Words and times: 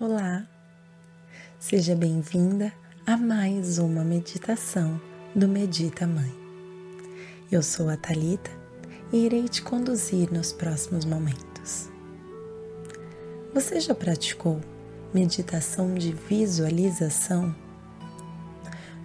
Olá, 0.00 0.46
seja 1.58 1.94
bem-vinda 1.94 2.72
a 3.06 3.18
mais 3.18 3.76
uma 3.76 4.02
meditação 4.02 4.98
do 5.36 5.46
Medita 5.46 6.06
Mãe. 6.06 6.32
Eu 7.52 7.62
sou 7.62 7.86
a 7.90 7.98
Talita 7.98 8.50
e 9.12 9.26
irei 9.26 9.46
te 9.46 9.60
conduzir 9.60 10.32
nos 10.32 10.54
próximos 10.54 11.04
momentos. 11.04 11.90
Você 13.52 13.78
já 13.78 13.94
praticou 13.94 14.58
meditação 15.12 15.92
de 15.92 16.12
visualização? 16.12 17.54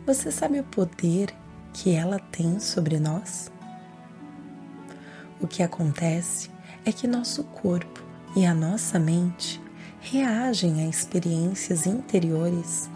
Você 0.06 0.32
sabe 0.32 0.62
o 0.62 0.64
poder 0.64 1.36
que 1.74 1.94
ela 1.94 2.20
tem 2.20 2.58
sobre 2.58 3.02
nós? 3.02 3.52
O 5.42 5.46
que 5.46 5.62
acontece 5.62 6.50
é 6.86 6.92
que 6.94 7.06
nosso 7.06 7.44
corpo 7.44 8.02
e 8.34 8.46
a 8.46 8.54
nossa 8.54 8.98
mente 8.98 9.65
reagem 10.12 10.86
a 10.86 10.88
experiências 10.88 11.88
interiores 11.88 12.88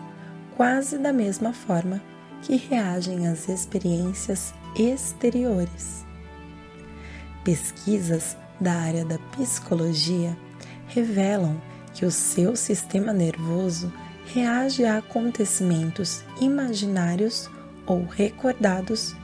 quase 0.56 1.00
da 1.00 1.12
mesma 1.12 1.52
forma 1.52 2.00
que 2.44 2.56
reagem 2.56 3.28
às 3.28 3.50
experiências 3.50 4.54
exteriores. 4.76 6.06
Pesquisas 7.44 8.38
da 8.62 8.74
área 8.74 9.04
da 9.04 9.18
psicologia 9.36 10.38
revelam 10.88 11.60
que 11.96 12.06
o 12.06 12.12
seu 12.12 12.56
sistema 12.56 13.12
nervoso 13.12 13.92
reage 14.28 14.86
a 14.86 15.00
acontecimentos 15.00 16.24
imaginários 16.40 17.50
ou 17.88 18.06
recordados 18.06 19.16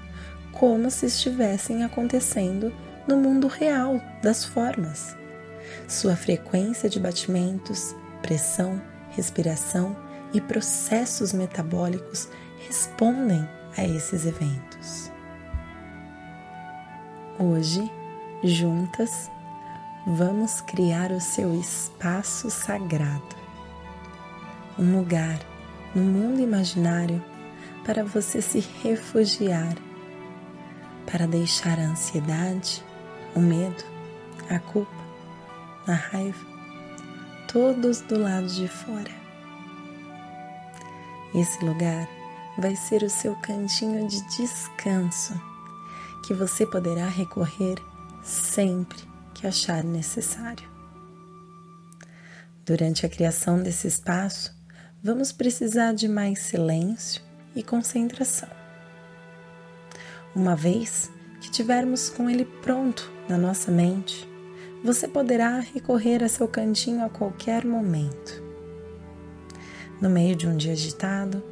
como 0.51 0.89
se 0.89 1.05
estivessem 1.05 1.83
acontecendo 1.83 2.73
no 3.07 3.15
mundo 3.15 3.47
real 3.47 4.01
das 4.23 4.43
formas. 4.43 5.15
Sua 5.87 6.15
frequência 6.15 6.89
de 6.89 6.99
batimentos, 6.99 7.95
pressão, 8.21 8.81
respiração 9.11 9.95
e 10.33 10.41
processos 10.41 11.31
metabólicos 11.31 12.27
respondem 12.67 13.47
a 13.77 13.83
esses 13.85 14.25
eventos. 14.25 15.11
Hoje, 17.39 17.91
juntas, 18.43 19.29
vamos 20.07 20.61
criar 20.61 21.11
o 21.11 21.19
seu 21.19 21.53
espaço 21.59 22.49
sagrado, 22.49 23.35
um 24.77 24.97
lugar 24.97 25.39
no 25.93 26.03
mundo 26.03 26.41
imaginário 26.41 27.23
para 27.85 28.03
você 28.03 28.41
se 28.41 28.59
refugiar, 28.81 29.75
para 31.09 31.27
deixar 31.27 31.79
a 31.79 31.83
ansiedade, 31.83 32.83
o 33.35 33.39
medo, 33.39 33.83
a 34.49 34.59
culpa, 34.59 35.04
a 35.87 35.93
raiva, 35.93 36.45
todos 37.51 38.01
do 38.01 38.17
lado 38.19 38.47
de 38.47 38.67
fora. 38.67 39.11
Esse 41.33 41.63
lugar 41.63 42.07
vai 42.57 42.75
ser 42.75 43.03
o 43.03 43.09
seu 43.09 43.35
cantinho 43.35 44.07
de 44.07 44.21
descanso, 44.37 45.33
que 46.25 46.33
você 46.33 46.65
poderá 46.65 47.07
recorrer 47.07 47.75
sempre 48.23 48.97
que 49.33 49.45
achar 49.45 49.83
necessário. 49.83 50.67
Durante 52.65 53.05
a 53.05 53.09
criação 53.09 53.61
desse 53.61 53.87
espaço, 53.87 54.55
vamos 55.03 55.31
precisar 55.31 55.93
de 55.93 56.07
mais 56.07 56.39
silêncio 56.39 57.21
e 57.55 57.61
concentração. 57.61 58.49
Uma 60.35 60.55
vez 60.55 61.11
que 61.41 61.51
tivermos 61.51 62.09
com 62.09 62.29
ele 62.29 62.45
pronto 62.45 63.11
na 63.29 63.37
nossa 63.37 63.69
mente, 63.69 64.27
você 64.85 65.07
poderá 65.07 65.59
recorrer 65.59 66.23
a 66.23 66.29
seu 66.29 66.47
cantinho 66.47 67.03
a 67.03 67.09
qualquer 67.09 67.65
momento. 67.65 68.43
No 69.99 70.09
meio 70.09 70.35
de 70.35 70.47
um 70.47 70.55
dia 70.55 70.73
agitado, 70.73 71.43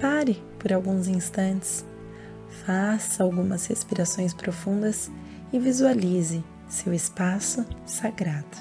pare 0.00 0.42
por 0.58 0.72
alguns 0.72 1.08
instantes, 1.08 1.84
faça 2.64 3.22
algumas 3.22 3.66
respirações 3.66 4.32
profundas 4.32 5.10
e 5.52 5.58
visualize 5.58 6.44
seu 6.68 6.94
espaço 6.94 7.66
sagrado. 7.84 8.56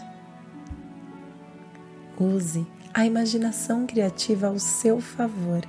Use 2.19 2.65
a 2.93 3.05
imaginação 3.05 3.85
criativa 3.85 4.47
ao 4.47 4.59
seu 4.59 4.99
favor 4.99 5.61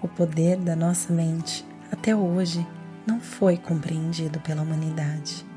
o 0.00 0.06
poder 0.06 0.56
da 0.56 0.76
nossa 0.76 1.12
mente 1.12 1.66
até 1.90 2.14
hoje 2.14 2.64
não 3.06 3.20
foi 3.20 3.56
compreendido 3.56 4.38
pela 4.40 4.62
humanidade. 4.62 5.47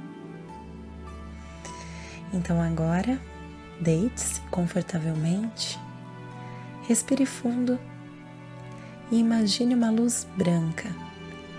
Então 2.34 2.62
agora, 2.62 3.20
deite-se 3.80 4.42
confortavelmente, 4.50 5.80
respire 6.88 7.26
fundo 7.26 7.80
e 9.12 9.20
imagine 9.20 9.76
uma 9.76 9.92
luz 9.92 10.28
branca 10.38 10.90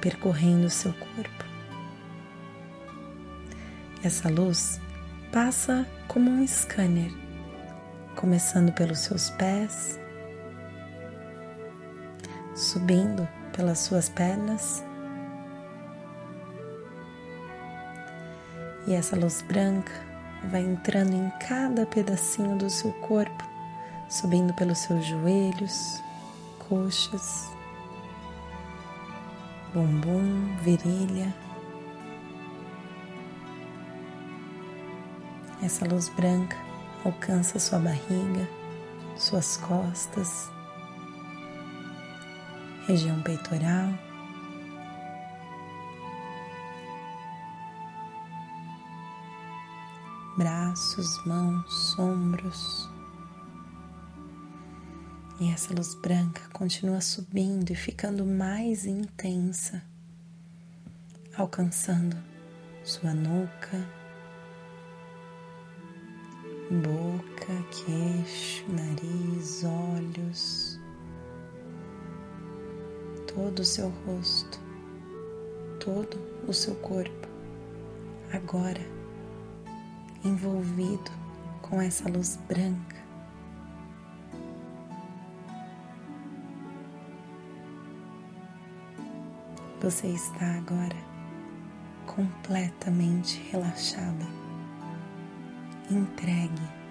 percorrendo 0.01 0.67
o 0.67 0.71
seu 0.71 0.93
corpo. 0.93 1.45
Essa 4.03 4.29
luz 4.29 4.81
passa 5.31 5.87
como 6.09 6.31
um 6.31 6.47
scanner, 6.47 7.13
começando 8.17 8.73
pelos 8.73 9.01
seus 9.01 9.31
pés 9.31 10.01
subindo 12.55 13.29
pelas 13.55 13.81
suas 13.81 14.09
pernas. 14.09 14.85
E 18.87 18.95
essa 18.95 19.17
luz 19.17 19.43
branca 19.43 19.93
vai 20.51 20.63
entrando 20.63 21.13
em 21.13 21.31
cada 21.39 21.87
pedacinho 21.87 22.57
do 22.57 22.69
seu 22.69 22.93
corpo, 22.95 23.45
subindo 24.09 24.53
pelos 24.55 24.79
seus 24.79 25.05
joelhos, 25.05 26.03
coxas, 26.69 27.51
bumbum, 29.73 30.57
virilha. 30.63 31.33
Essa 35.63 35.87
luz 35.87 36.09
branca 36.09 36.57
alcança 37.05 37.59
sua 37.59 37.79
barriga, 37.79 38.49
suas 39.17 39.57
costas, 39.57 40.51
região 42.87 43.23
peitoral. 43.23 44.12
Braços, 50.37 51.25
mãos, 51.27 51.99
ombros. 51.99 52.89
E 55.41 55.51
essa 55.51 55.75
luz 55.75 55.95
branca 55.95 56.43
continua 56.53 57.01
subindo 57.01 57.71
e 57.71 57.75
ficando 57.75 58.25
mais 58.25 58.87
intensa, 58.87 59.83
alcançando 61.37 62.17
sua 62.85 63.13
nuca, 63.13 63.87
boca, 66.71 67.63
queixo, 67.71 68.65
nariz, 68.71 69.65
olhos 69.65 70.81
todo 73.35 73.61
o 73.61 73.65
seu 73.65 73.89
rosto, 74.07 74.61
todo 75.81 76.19
o 76.47 76.53
seu 76.53 76.75
corpo, 76.77 77.29
agora 78.33 78.81
envolvido 80.25 81.11
com 81.61 81.81
essa 81.81 82.09
luz 82.09 82.39
branca. 82.49 82.97
Você 89.81 90.07
está 90.09 90.59
agora 90.59 90.97
completamente 92.07 93.43
relaxada, 93.51 94.27
entregue 95.91 96.83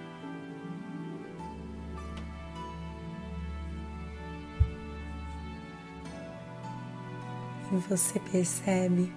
e 7.71 7.77
você 7.77 8.19
percebe 8.19 9.11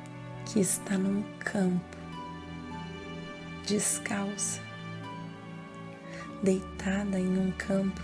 que 0.47 0.61
está 0.61 0.97
num 0.97 1.25
campo, 1.41 1.97
descalça, 3.67 4.61
deitada 6.43 7.19
em 7.19 7.39
um 7.39 7.51
campo 7.53 8.01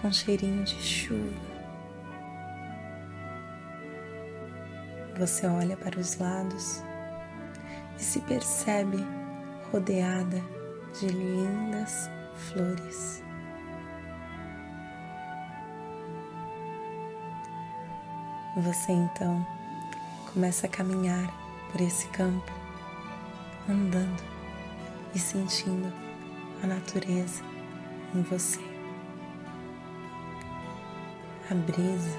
com 0.00 0.12
cheirinho 0.12 0.64
de 0.64 0.74
chuva. 0.74 1.48
Você 5.18 5.46
olha 5.46 5.76
para 5.76 5.98
os 5.98 6.16
lados 6.18 6.82
e 7.98 8.02
se 8.02 8.20
percebe 8.20 9.04
rodeada 9.72 10.40
de 10.98 11.08
lindas 11.08 12.08
flores. 12.34 13.22
Você 18.58 18.92
então 18.92 19.44
começa 20.32 20.66
a 20.66 20.70
caminhar 20.70 21.32
por 21.70 21.80
esse 21.80 22.08
campo, 22.08 22.57
andando 23.68 24.22
e 25.14 25.18
sentindo 25.18 25.92
a 26.62 26.66
natureza 26.66 27.42
em 28.14 28.22
você. 28.22 28.60
A 31.50 31.54
brisa 31.54 32.18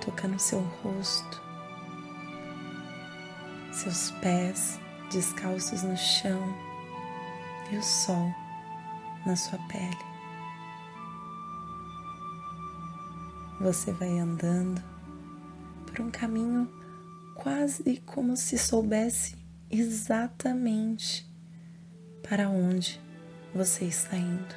tocando 0.00 0.38
seu 0.38 0.60
rosto, 0.60 1.42
seus 3.72 4.10
pés 4.20 4.80
descalços 5.10 5.82
no 5.82 5.96
chão 5.96 6.40
e 7.70 7.76
o 7.76 7.82
sol 7.82 8.32
na 9.26 9.36
sua 9.36 9.58
pele. 9.68 10.12
Você 13.60 13.92
vai 13.92 14.18
andando 14.18 14.82
por 15.86 16.00
um 16.00 16.10
caminho 16.10 16.68
quase 17.34 18.02
como 18.06 18.36
se 18.36 18.58
soubesse 18.58 19.41
exatamente 19.72 21.26
para 22.28 22.48
onde 22.50 23.00
você 23.54 23.86
está 23.86 24.16
indo. 24.16 24.54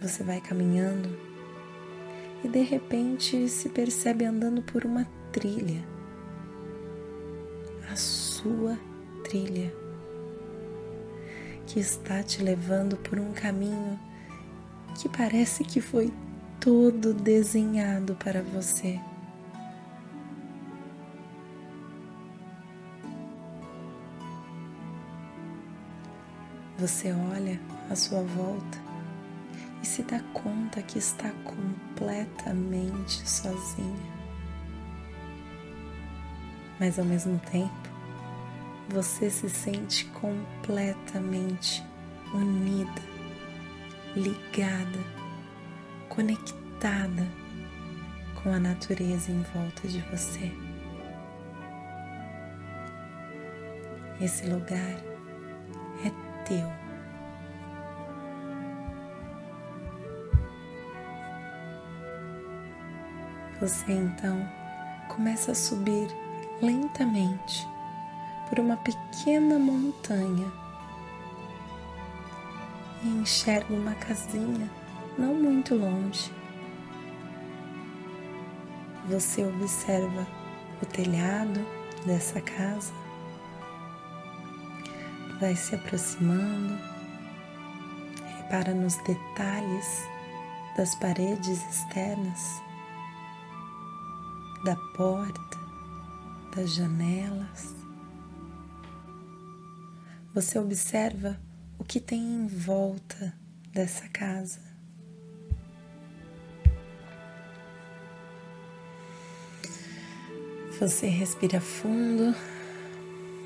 Você 0.00 0.24
vai 0.24 0.40
caminhando 0.40 1.08
e 2.42 2.48
de 2.48 2.62
repente 2.62 3.48
se 3.48 3.68
percebe 3.68 4.24
andando 4.24 4.62
por 4.62 4.84
uma 4.84 5.06
trilha, 5.32 5.84
a 7.90 7.96
sua 7.96 8.76
trilha, 9.22 9.72
que 11.66 11.78
está 11.78 12.22
te 12.22 12.42
levando 12.42 12.96
por 12.96 13.18
um 13.18 13.32
caminho 13.32 13.98
que 15.00 15.08
parece 15.08 15.62
que 15.62 15.80
foi 15.80 16.12
todo 16.60 17.14
desenhado 17.14 18.16
para 18.16 18.42
você. 18.42 18.98
Você 26.78 27.12
olha 27.12 27.60
à 27.90 27.96
sua 27.96 28.22
volta 28.22 28.78
e 29.82 29.86
se 29.86 30.04
dá 30.04 30.20
conta 30.32 30.80
que 30.80 30.96
está 30.96 31.28
completamente 31.42 33.28
sozinha. 33.28 34.12
Mas 36.78 36.96
ao 36.96 37.04
mesmo 37.04 37.40
tempo, 37.50 37.88
você 38.88 39.28
se 39.28 39.50
sente 39.50 40.04
completamente 40.04 41.84
unida, 42.32 43.02
ligada, 44.14 45.04
conectada 46.08 47.26
com 48.40 48.52
a 48.52 48.60
natureza 48.60 49.32
em 49.32 49.42
volta 49.52 49.88
de 49.88 50.00
você. 50.12 50.52
Esse 54.20 54.46
lugar 54.46 55.17
teu. 56.48 56.72
Você 63.60 63.92
então 63.92 64.48
começa 65.08 65.52
a 65.52 65.54
subir 65.54 66.08
lentamente 66.62 67.68
por 68.48 68.58
uma 68.60 68.76
pequena 68.78 69.58
montanha 69.58 70.50
e 73.02 73.08
enxerga 73.08 73.74
uma 73.74 73.94
casinha 73.94 74.70
não 75.18 75.34
muito 75.34 75.74
longe. 75.74 76.32
Você 79.08 79.44
observa 79.44 80.26
o 80.80 80.86
telhado 80.86 81.66
dessa 82.06 82.40
casa 82.40 82.92
vai 85.40 85.54
se 85.54 85.74
aproximando, 85.74 86.76
repara 88.36 88.74
nos 88.74 88.96
detalhes 89.04 90.02
das 90.76 90.94
paredes 90.96 91.60
externas, 91.70 92.62
da 94.64 94.76
porta, 94.96 95.58
das 96.54 96.74
janelas. 96.74 97.74
Você 100.34 100.58
observa 100.58 101.38
o 101.78 101.84
que 101.84 102.00
tem 102.00 102.20
em 102.20 102.46
volta 102.46 103.34
dessa 103.72 104.08
casa. 104.08 104.60
Você 110.78 111.08
respira 111.08 111.60
fundo 111.60 112.36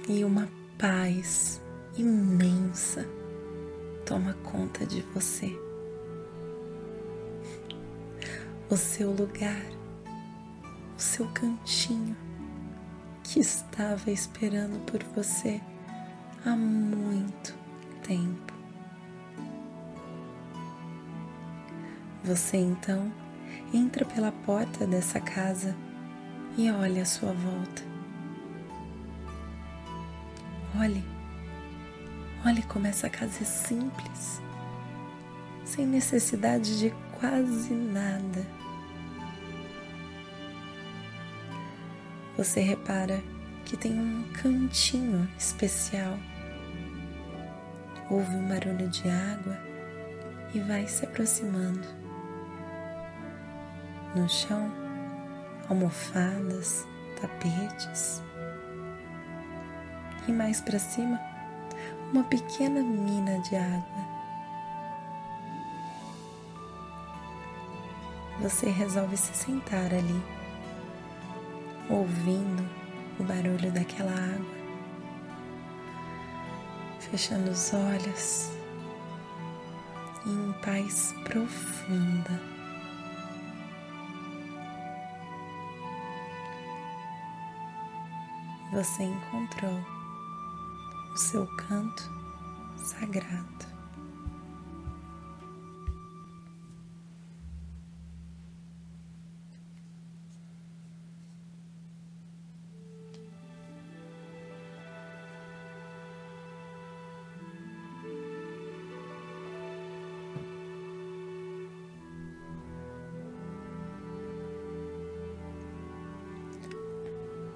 e 0.06 0.22
uma 0.22 0.50
paz 0.78 1.61
imensa 1.96 3.06
toma 4.06 4.34
conta 4.42 4.86
de 4.86 5.02
você. 5.14 5.58
O 8.70 8.76
seu 8.76 9.10
lugar, 9.10 9.66
o 10.96 11.00
seu 11.00 11.26
cantinho 11.28 12.16
que 13.22 13.40
estava 13.40 14.10
esperando 14.10 14.82
por 14.86 15.02
você 15.14 15.60
há 16.44 16.56
muito 16.56 17.54
tempo. 18.02 18.52
Você 22.24 22.56
então 22.56 23.12
entra 23.74 24.04
pela 24.04 24.32
porta 24.32 24.86
dessa 24.86 25.20
casa 25.20 25.76
e 26.56 26.70
olha 26.70 27.02
à 27.02 27.06
sua 27.06 27.32
volta. 27.32 27.82
Olhe 30.80 31.21
Olhe 32.44 32.62
como 32.62 32.88
essa 32.88 33.08
casa 33.08 33.42
é 33.42 33.44
simples, 33.44 34.42
sem 35.64 35.86
necessidade 35.86 36.76
de 36.76 36.92
quase 37.20 37.72
nada. 37.72 38.44
Você 42.36 42.60
repara 42.60 43.22
que 43.64 43.76
tem 43.76 43.92
um 43.92 44.24
cantinho 44.32 45.30
especial. 45.38 46.18
Ouve 48.10 48.34
um 48.34 48.48
barulho 48.48 48.88
de 48.88 49.08
água 49.08 49.56
e 50.52 50.58
vai 50.58 50.88
se 50.88 51.04
aproximando. 51.04 51.86
No 54.16 54.28
chão, 54.28 54.68
almofadas, 55.68 56.84
tapetes. 57.20 58.20
E 60.26 60.32
mais 60.32 60.60
para 60.60 60.80
cima, 60.80 61.31
uma 62.12 62.22
pequena 62.24 62.82
mina 62.82 63.38
de 63.38 63.56
água. 63.56 64.12
Você 68.40 68.68
resolve 68.68 69.16
se 69.16 69.34
sentar 69.34 69.86
ali, 69.86 70.22
ouvindo 71.88 72.68
o 73.18 73.24
barulho 73.24 73.72
daquela 73.72 74.12
água, 74.12 74.62
fechando 77.00 77.50
os 77.50 77.72
olhos 77.72 78.50
em 80.26 80.52
paz 80.60 81.14
profunda. 81.24 82.40
Você 88.72 89.04
encontrou 89.04 90.01
o 91.12 91.16
seu 91.16 91.46
canto 91.56 92.10
sagrado. 92.76 93.52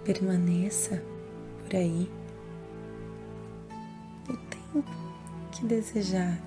Permaneça 0.04 1.02
por 1.64 1.75
aí 1.75 2.08
que 5.56 5.66
desejar. 5.66 6.38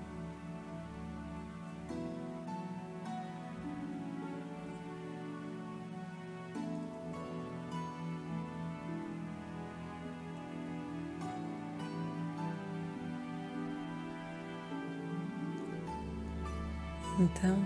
Então, 17.20 17.66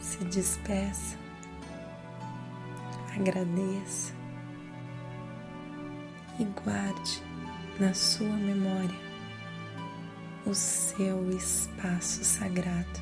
se 0.00 0.22
despeça, 0.24 1.16
agradeça 3.16 4.12
e 6.38 6.44
guarde 6.44 7.22
na 7.80 7.94
sua 7.94 8.26
memória 8.36 9.07
o 10.46 10.54
seu 10.54 11.30
espaço 11.30 12.24
sagrado 12.24 13.00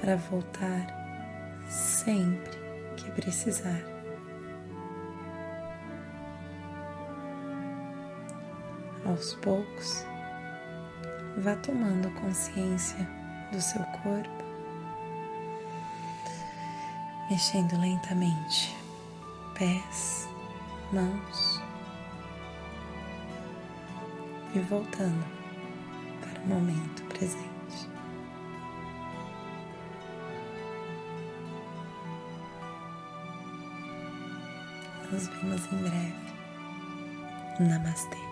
para 0.00 0.16
voltar 0.16 0.86
sempre 1.68 2.56
que 2.96 3.10
precisar. 3.10 3.82
Aos 9.04 9.34
poucos, 9.36 10.04
vá 11.38 11.56
tomando 11.56 12.10
consciência 12.20 13.08
do 13.52 13.60
seu 13.60 13.82
corpo, 14.02 14.44
mexendo 17.30 17.78
lentamente 17.80 18.76
pés, 19.54 20.28
mãos 20.92 21.67
e 24.54 24.58
voltando 24.60 25.24
para 26.20 26.40
o 26.42 26.46
momento 26.46 27.04
presente. 27.04 27.48
Nos 35.10 35.28
vemos 35.28 35.72
em 35.72 35.76
breve. 35.78 36.28
Namastê. 37.60 38.27